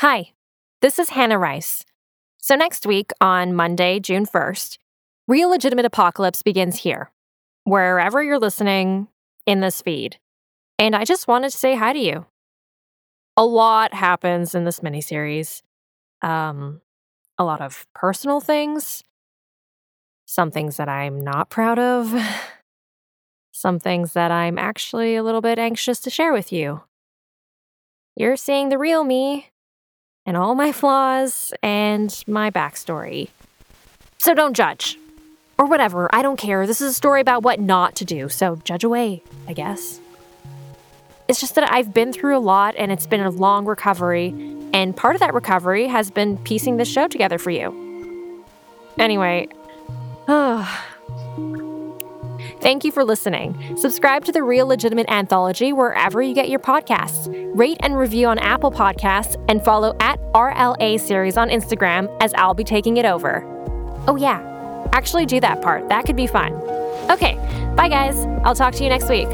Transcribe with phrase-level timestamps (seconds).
[0.00, 0.32] Hi,
[0.80, 1.84] this is Hannah Rice.
[2.38, 4.78] So, next week on Monday, June 1st,
[5.28, 7.12] Real Legitimate Apocalypse begins here,
[7.64, 9.08] wherever you're listening
[9.44, 10.16] in this feed.
[10.78, 12.24] And I just wanted to say hi to you.
[13.36, 15.60] A lot happens in this miniseries.
[16.22, 16.80] Um,
[17.36, 19.04] a lot of personal things,
[20.24, 22.18] some things that I'm not proud of,
[23.52, 26.84] some things that I'm actually a little bit anxious to share with you.
[28.16, 29.50] You're seeing the real me,
[30.26, 33.28] and all my flaws and my backstory.
[34.18, 34.98] So don't judge.
[35.58, 36.66] Or whatever, I don't care.
[36.66, 40.00] This is a story about what not to do, so judge away, I guess.
[41.28, 44.28] It's just that I've been through a lot and it's been a long recovery,
[44.72, 48.44] and part of that recovery has been piecing this show together for you.
[48.98, 49.48] Anyway,
[52.60, 53.76] Thank you for listening.
[53.76, 57.28] Subscribe to the Real Legitimate Anthology wherever you get your podcasts.
[57.56, 62.54] Rate and review on Apple Podcasts and follow at RLA Series on Instagram as I'll
[62.54, 63.44] be taking it over.
[64.06, 64.40] Oh, yeah,
[64.92, 65.88] actually do that part.
[65.88, 66.52] That could be fun.
[67.10, 67.34] Okay,
[67.76, 68.16] bye guys.
[68.44, 69.28] I'll talk to you next week.